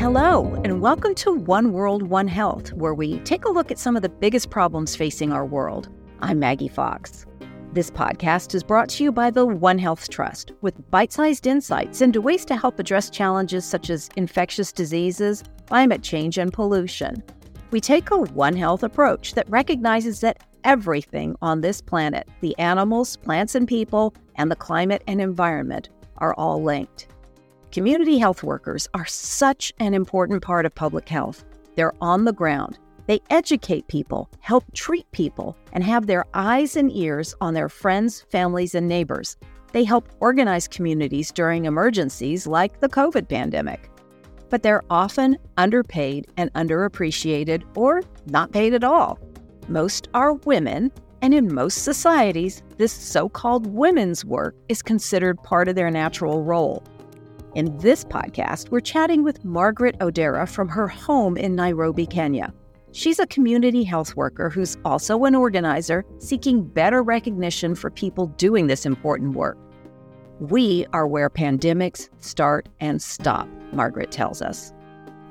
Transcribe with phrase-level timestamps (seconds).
[0.00, 3.96] Hello, and welcome to One World, One Health, where we take a look at some
[3.96, 5.90] of the biggest problems facing our world.
[6.20, 7.26] I'm Maggie Fox.
[7.74, 12.00] This podcast is brought to you by the One Health Trust with bite sized insights
[12.00, 17.22] into ways to help address challenges such as infectious diseases, climate change, and pollution.
[17.70, 23.18] We take a One Health approach that recognizes that everything on this planet the animals,
[23.18, 27.08] plants, and people, and the climate and environment are all linked.
[27.72, 31.44] Community health workers are such an important part of public health.
[31.76, 32.80] They're on the ground.
[33.06, 38.26] They educate people, help treat people, and have their eyes and ears on their friends,
[38.28, 39.36] families, and neighbors.
[39.70, 43.88] They help organize communities during emergencies like the COVID pandemic.
[44.48, 49.20] But they're often underpaid and underappreciated or not paid at all.
[49.68, 50.90] Most are women,
[51.22, 56.42] and in most societies, this so called women's work is considered part of their natural
[56.42, 56.82] role.
[57.56, 62.54] In this podcast, we're chatting with Margaret Odera from her home in Nairobi, Kenya.
[62.92, 68.68] She's a community health worker who's also an organizer seeking better recognition for people doing
[68.68, 69.58] this important work.
[70.38, 74.72] We are where pandemics start and stop, Margaret tells us.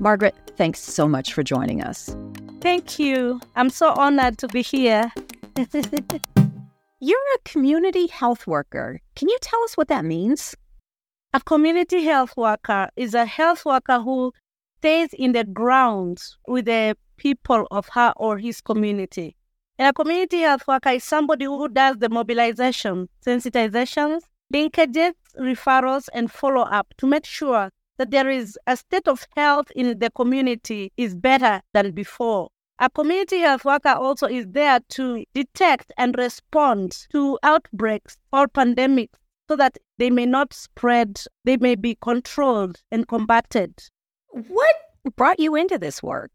[0.00, 2.16] Margaret, thanks so much for joining us.
[2.60, 3.40] Thank you.
[3.54, 5.12] I'm so honored to be here.
[6.98, 9.00] You're a community health worker.
[9.14, 10.56] Can you tell us what that means?
[11.32, 14.32] A community health worker is a health worker who
[14.78, 19.36] stays in the ground with the people of her or his community.
[19.78, 26.32] And a community health worker is somebody who does the mobilization, sensitizations, linkages, referrals, and
[26.32, 30.92] follow up to make sure that there is a state of health in the community
[30.96, 32.48] is better than before.
[32.80, 39.14] A community health worker also is there to detect and respond to outbreaks or pandemics
[39.50, 43.74] so that they may not spread, they may be controlled and combated.
[44.28, 44.76] What
[45.16, 46.30] brought you into this work?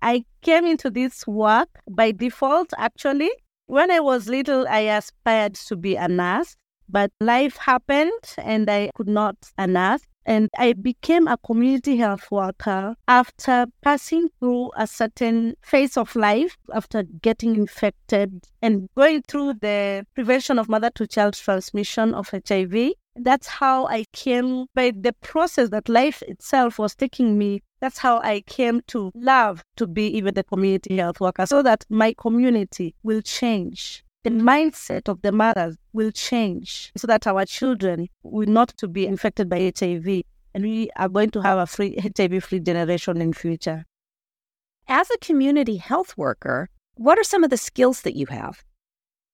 [0.00, 3.28] I came into this work by default, actually.
[3.66, 6.56] When I was little, I aspired to be a nurse,
[6.88, 10.00] but life happened and I could not a nurse.
[10.26, 16.56] And I became a community health worker after passing through a certain phase of life,
[16.74, 22.94] after getting infected and going through the prevention of mother to child transmission of HIV.
[23.14, 27.62] That's how I came by the process that life itself was taking me.
[27.80, 31.84] That's how I came to love to be even the community health worker so that
[31.88, 38.08] my community will change the mindset of the mothers will change so that our children
[38.24, 40.22] will not to be infected by HIV
[40.52, 43.84] and we are going to have a free HIV free generation in future.
[44.88, 48.64] As a community health worker, what are some of the skills that you have?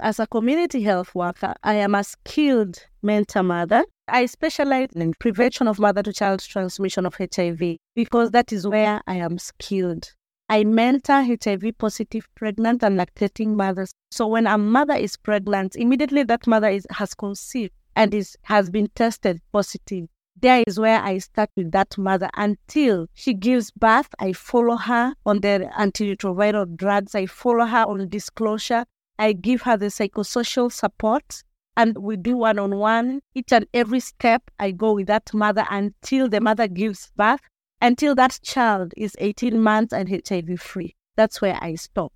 [0.00, 3.84] As a community health worker, I am a skilled mentor mother.
[4.08, 9.02] I specialize in prevention of mother to child transmission of HIV because that is where
[9.06, 10.14] I am skilled.
[10.50, 13.92] I mentor HIV positive pregnant and lactating mothers.
[14.10, 18.68] So when a mother is pregnant, immediately that mother is, has conceived and is, has
[18.68, 20.08] been tested positive.
[20.40, 24.08] There is where I start with that mother until she gives birth.
[24.18, 27.14] I follow her on the antiretroviral drugs.
[27.14, 28.84] I follow her on disclosure.
[29.20, 31.44] I give her the psychosocial support
[31.76, 33.20] and we do one on one.
[33.36, 37.42] Each and every step, I go with that mother until the mother gives birth
[37.80, 40.94] until that child is 18 months and HIV free.
[41.16, 42.12] That's where I stop.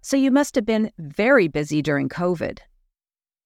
[0.00, 2.58] So you must have been very busy during COVID.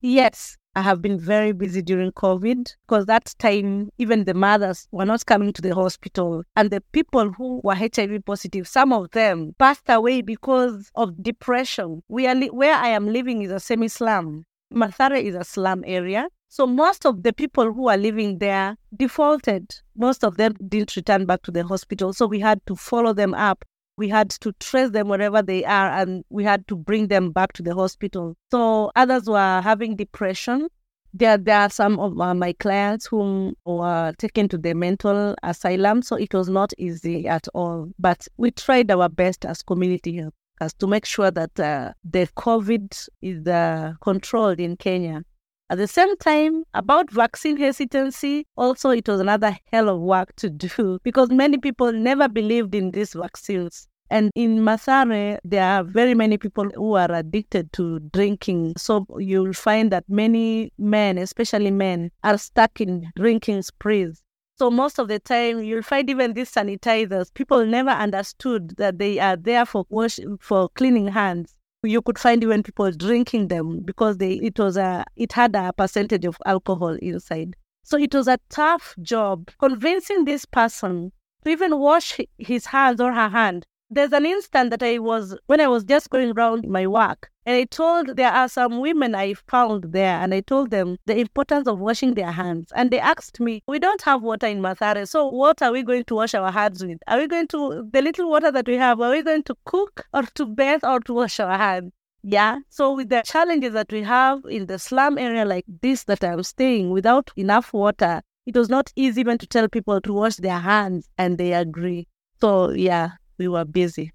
[0.00, 5.04] Yes, I have been very busy during COVID because that time, even the mothers were
[5.04, 6.44] not coming to the hospital.
[6.56, 12.02] And the people who were HIV positive, some of them passed away because of depression.
[12.08, 14.44] We are li- where I am living is a semi slum.
[14.72, 16.28] Mathare is a slum area.
[16.52, 19.74] So most of the people who are living there defaulted.
[19.96, 22.12] Most of them didn't return back to the hospital.
[22.12, 23.64] So we had to follow them up.
[23.96, 27.54] We had to trace them wherever they are and we had to bring them back
[27.54, 28.36] to the hospital.
[28.50, 30.68] So others were having depression.
[31.14, 36.02] There, there are some of my clients who were taken to the mental asylum.
[36.02, 37.90] So it was not easy at all.
[37.98, 40.34] But we tried our best as community health
[40.80, 45.24] to make sure that uh, the COVID is uh, controlled in Kenya.
[45.72, 50.50] At the same time, about vaccine hesitancy, also it was another hell of work to
[50.50, 53.88] do because many people never believed in these vaccines.
[54.10, 58.74] And in Mathare, there are very many people who are addicted to drinking.
[58.76, 64.22] So you'll find that many men, especially men, are stuck in drinking sprees.
[64.58, 69.18] So most of the time, you'll find even these sanitizers, people never understood that they
[69.18, 74.18] are there for wash, for cleaning hands you could find even people drinking them because
[74.18, 77.56] they it was a it had a percentage of alcohol inside.
[77.82, 81.12] So it was a tough job convincing this person
[81.44, 83.66] to even wash his hands or her hand.
[83.90, 87.56] There's an instant that I was, when I was just going around my work, and
[87.56, 91.66] I told there are some women I found there, and I told them the importance
[91.66, 92.72] of washing their hands.
[92.74, 96.04] And they asked me, We don't have water in Mathare, so what are we going
[96.04, 96.98] to wash our hands with?
[97.08, 100.06] Are we going to, the little water that we have, are we going to cook
[100.14, 101.92] or to bathe or to wash our hands?
[102.22, 102.60] Yeah.
[102.68, 106.42] So with the challenges that we have in the slum area like this that I'm
[106.44, 110.58] staying without enough water, it was not easy even to tell people to wash their
[110.58, 112.06] hands and they agree.
[112.40, 114.12] So yeah, we were busy.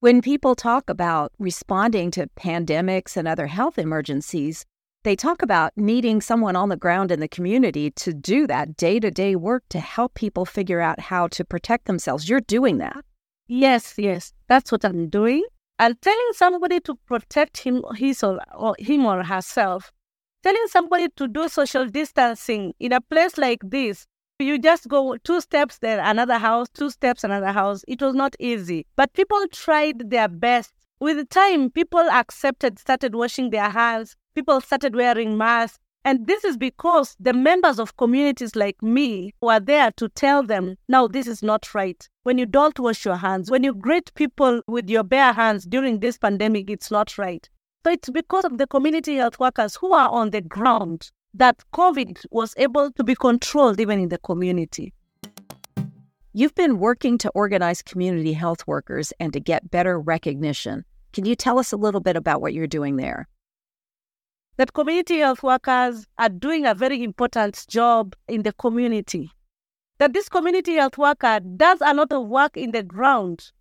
[0.00, 4.64] When people talk about responding to pandemics and other health emergencies,
[5.02, 9.00] they talk about needing someone on the ground in the community to do that day
[9.00, 12.28] to day work to help people figure out how to protect themselves.
[12.28, 13.04] You're doing that.
[13.48, 15.44] Yes, yes, that's what I'm doing.
[15.80, 19.90] And telling somebody to protect him, his or, or him or herself,
[20.44, 24.06] telling somebody to do social distancing in a place like this
[24.44, 27.84] you just go two steps there, another house, two steps, another house.
[27.88, 28.86] It was not easy.
[28.96, 30.72] But people tried their best.
[31.00, 34.16] With time, people accepted, started washing their hands.
[34.34, 35.78] People started wearing masks.
[36.04, 40.76] And this is because the members of communities like me were there to tell them,
[40.88, 42.08] no, this is not right.
[42.22, 46.00] When you don't wash your hands, when you greet people with your bare hands during
[46.00, 47.48] this pandemic, it's not right.
[47.84, 52.26] So it's because of the community health workers who are on the ground that COVID
[52.30, 54.92] was able to be controlled even in the community.
[56.32, 60.84] You've been working to organize community health workers and to get better recognition.
[61.12, 63.28] Can you tell us a little bit about what you're doing there?
[64.56, 69.30] That community health workers are doing a very important job in the community.
[69.98, 73.52] That this community health worker does a lot of work in the ground.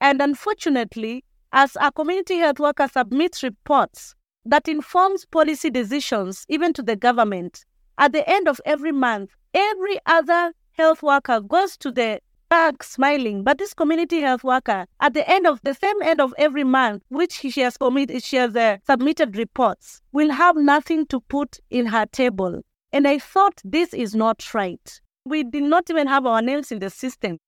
[0.00, 4.14] And unfortunately, as a community health worker submits reports
[4.46, 7.64] that informs policy decisions, even to the government.
[7.98, 13.42] At the end of every month, every other health worker goes to the bank smiling,
[13.42, 17.02] but this community health worker, at the end of the same end of every month,
[17.08, 21.86] which she has committed, she has uh, submitted reports, will have nothing to put in
[21.86, 22.60] her table.
[22.92, 25.00] And I thought this is not right.
[25.24, 27.38] We did not even have our names in the system.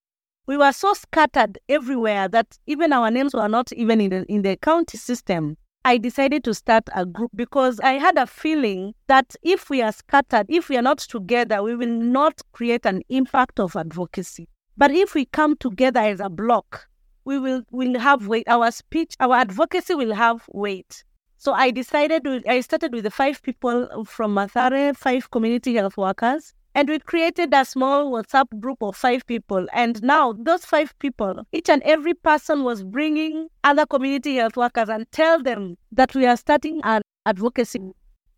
[0.47, 4.43] We were so scattered everywhere that even our names were not even in the, in
[4.43, 5.56] the county system.
[5.88, 9.90] I decided to start a group because I had a feeling that if we are
[9.90, 14.50] scattered, if we are not together, we will not create an impact of advocacy.
[14.76, 16.88] But if we come together as a block,
[17.25, 18.46] we will will have weight.
[18.49, 21.05] Our speech, our advocacy will have weight.
[21.38, 26.52] So I decided, I started with the five people from Mathare, five community health workers.
[26.78, 29.66] And we created a small WhatsApp group of five people.
[29.72, 34.88] And now those five people, each and every person was bringing other community health workers
[34.88, 37.80] and tell them that we are starting an advocacy.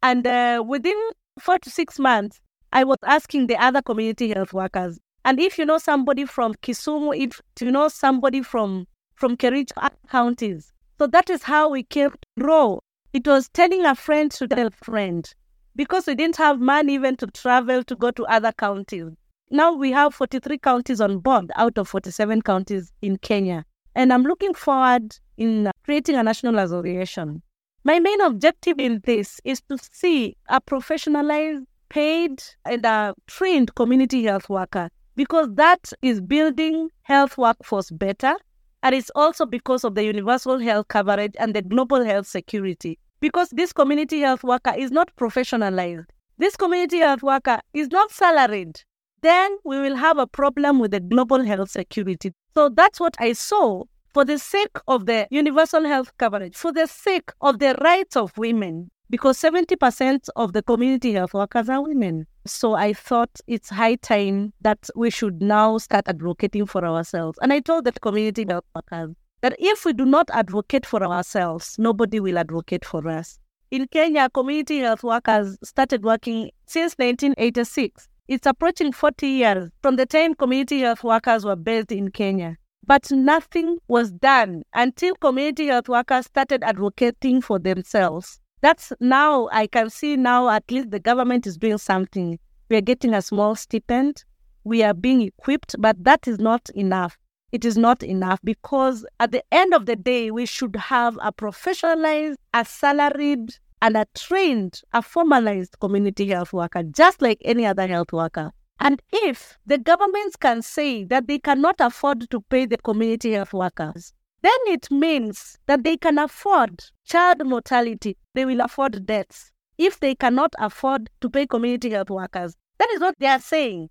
[0.03, 0.99] And uh, within
[1.39, 2.41] four to six months,
[2.73, 4.99] I was asking the other community health workers.
[5.27, 10.73] And if you know somebody from Kisumu, if you know somebody from from Kericho counties,
[10.97, 12.81] so that is how we came to grow.
[13.13, 15.31] It was telling a friend to tell a friend
[15.77, 19.11] because we didn't have money even to travel to go to other counties.
[19.51, 23.65] Now we have 43 counties on board out of 47 counties in Kenya.
[23.95, 27.43] And I'm looking forward in creating a national association.
[27.83, 34.25] My main objective in this is to see a professionalized, paid, and a trained community
[34.25, 38.35] health worker because that is building health workforce better.
[38.83, 43.51] And it's also because of the universal health coverage and the global health security because
[43.51, 46.07] this community health worker is not professionalized.
[46.39, 48.81] This community health worker is not salaried.
[49.23, 52.33] Then we will have a problem with the global health security.
[52.55, 53.85] So that's what I saw
[54.15, 58.37] for the sake of the universal health coverage, for the sake of the rights of
[58.39, 62.27] women, because 70% of the community health workers are women.
[62.47, 67.39] So I thought it's high time that we should now start advocating for ourselves.
[67.43, 71.77] And I told the community health workers, that if we do not advocate for ourselves,
[71.79, 73.39] nobody will advocate for us.
[73.71, 78.09] In Kenya, community health workers started working since 1986.
[78.29, 82.57] It's approaching 40 years from the time community health workers were based in Kenya.
[82.87, 88.41] But nothing was done until community health workers started advocating for themselves.
[88.63, 92.39] That's now, I can see now at least the government is doing something.
[92.69, 94.25] We are getting a small stipend.
[94.65, 97.17] We are being equipped, but that is not enough
[97.53, 101.33] it is not enough because at the end of the day, we should have a
[101.33, 107.87] professionalized, a salaried, and a trained, a formalized community health worker, just like any other
[107.87, 108.53] health worker.
[108.79, 113.53] And if the governments can say that they cannot afford to pay the community health
[113.53, 119.53] workers, then it means that they can afford child mortality, they will afford deaths.
[119.77, 123.91] If they cannot afford to pay community health workers, that is what they are saying.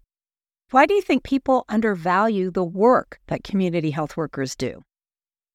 [0.71, 4.83] Why do you think people undervalue the work that community health workers do?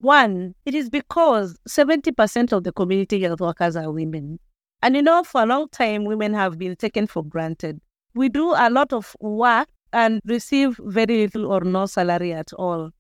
[0.01, 4.41] One, it is because 70% of the community health workers are women.
[4.83, 7.81] And you know, for a long time, women have been taken for granted.
[8.15, 12.91] We do a lot of work and receive very little or no salary at all.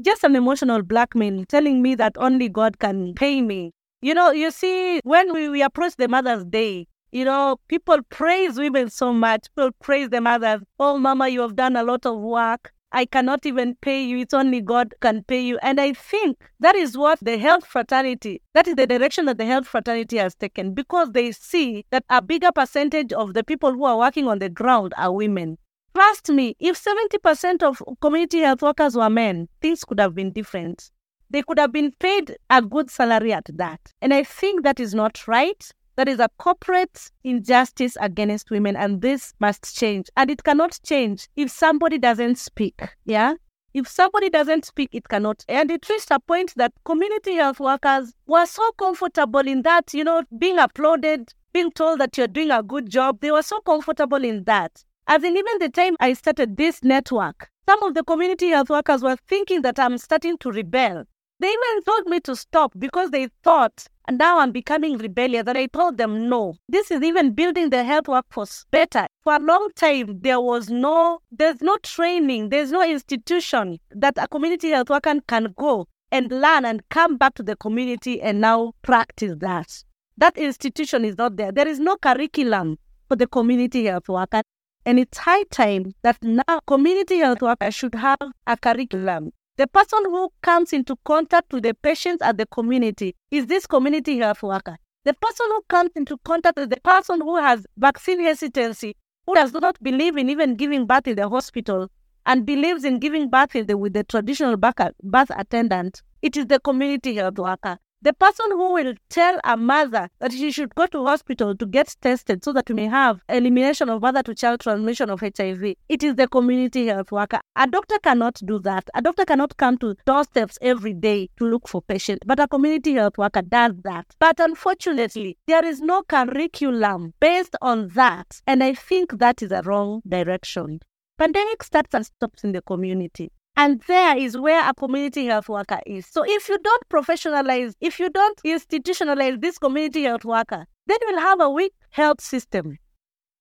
[0.00, 3.70] Just an emotional blackmail telling me that only God can pay me.
[4.02, 8.58] You know, you see, when we, we approach the Mother's Day, you know, people praise
[8.58, 9.46] women so much.
[9.56, 10.62] People praise the mothers.
[10.78, 12.72] Oh, Mama, you have done a lot of work.
[12.92, 14.18] I cannot even pay you.
[14.18, 15.58] It's only God can pay you.
[15.62, 19.46] And I think that is what the health fraternity, that is the direction that the
[19.46, 23.84] health fraternity has taken because they see that a bigger percentage of the people who
[23.84, 25.56] are working on the ground are women.
[25.94, 30.90] Trust me, if 70% of community health workers were men, things could have been different.
[31.30, 33.80] They could have been paid a good salary at that.
[34.02, 35.70] And I think that is not right.
[35.96, 40.08] That is a corporate injustice against women, and this must change.
[40.16, 42.80] And it cannot change if somebody doesn't speak.
[43.04, 43.34] Yeah?
[43.72, 45.44] If somebody doesn't speak, it cannot.
[45.48, 50.02] And it reached a point that community health workers were so comfortable in that, you
[50.02, 53.20] know, being applauded, being told that you're doing a good job.
[53.20, 54.84] They were so comfortable in that.
[55.06, 59.02] As in, even the time I started this network, some of the community health workers
[59.02, 61.04] were thinking that I'm starting to rebel.
[61.40, 65.44] They even told me to stop because they thought and now I'm becoming rebellious.
[65.46, 69.06] And I told them, no, this is even building the health workforce better.
[69.22, 74.26] For a long time, there was no, there's no training, there's no institution that a
[74.26, 78.72] community health worker can go and learn and come back to the community and now
[78.82, 79.84] practice that.
[80.18, 81.52] That institution is not there.
[81.52, 84.42] There is no curriculum for the community health worker.
[84.84, 88.18] And it's high time that now community health workers should have
[88.48, 93.46] a curriculum the person who comes into contact with the patients at the community is
[93.46, 94.76] this community health worker.
[95.04, 99.52] The person who comes into contact with the person who has vaccine hesitancy, who does
[99.52, 101.90] not believe in even giving birth in the hospital
[102.26, 107.16] and believes in giving birth the, with the traditional birth attendant, it is the community
[107.16, 107.78] health worker.
[108.02, 111.94] The person who will tell a mother that she should go to hospital to get
[112.00, 116.02] tested so that we may have elimination of mother to child transmission of HIV, it
[116.02, 117.40] is the community health worker.
[117.56, 118.88] A doctor cannot do that.
[118.94, 122.94] A doctor cannot come to doorsteps every day to look for patients, but a community
[122.94, 124.06] health worker does that.
[124.18, 128.40] But unfortunately, there is no curriculum based on that.
[128.46, 130.80] And I think that is a wrong direction.
[131.18, 133.30] Pandemic starts and stops in the community.
[133.56, 136.06] And there is where a community health worker is.
[136.06, 141.20] So if you don't professionalize, if you don't institutionalize this community health worker, then we'll
[141.20, 142.78] have a weak health system.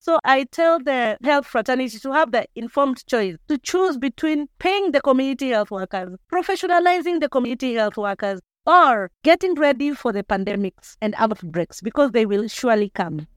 [0.01, 4.91] So I tell the health fraternity to have the informed choice to choose between paying
[4.91, 10.95] the community health workers, professionalizing the community health workers, or getting ready for the pandemics
[11.01, 13.27] and outbreaks because they will surely come.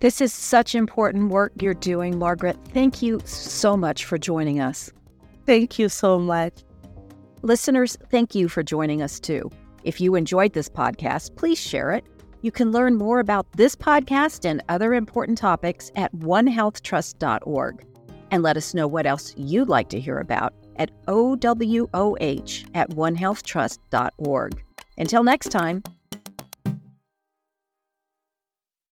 [0.00, 2.56] This is such important work you're doing, Margaret.
[2.72, 4.92] Thank you so much for joining us.
[5.46, 6.54] Thank you so much.
[7.42, 9.50] Listeners, thank you for joining us too.
[9.82, 12.04] If you enjoyed this podcast, please share it.
[12.40, 17.86] You can learn more about this podcast and other important topics at onehealthtrust.org.
[18.30, 24.64] And let us know what else you'd like to hear about at OWOH at onehealthtrust.org.
[24.96, 25.82] Until next time.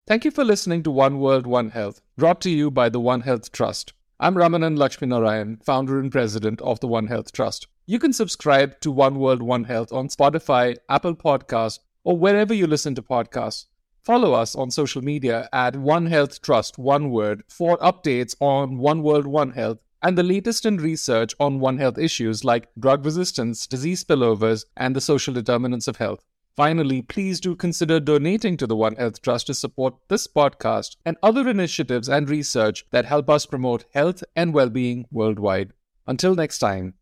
[0.06, 3.23] Thank you for listening to One World, One Health, brought to you by the One
[3.23, 3.94] Health Trust.
[4.23, 7.67] I'm Ramanan Laxminarayan, founder and president of the One Health Trust.
[7.87, 12.69] You can subscribe to One World, One Health on Spotify, Apple Podcasts, or wherever you
[12.69, 13.67] listen to podcasts.
[14.05, 19.02] Follow us on social media at One Health Trust, one word, for updates on One
[19.02, 23.67] World, One Health and the latest in research on One Health issues like drug resistance,
[23.67, 26.25] disease spillovers, and the social determinants of health.
[26.54, 31.16] Finally, please do consider donating to the One Health Trust to support this podcast and
[31.23, 35.73] other initiatives and research that help us promote health and well being worldwide.
[36.06, 36.94] Until next time.